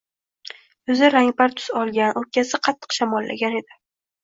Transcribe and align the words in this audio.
Yuzi 0.91 1.09
rangpar 1.15 1.53
tus 1.59 1.69
olgan, 1.83 2.17
o`pkasi 2.23 2.61
qattiq 2.71 2.99
shamollagan 3.01 3.63
edi 3.63 3.81